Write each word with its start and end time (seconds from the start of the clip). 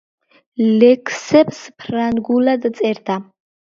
ლექსებს 0.85 1.61
ფრანგულად 1.85 2.69
წერდა. 2.83 3.25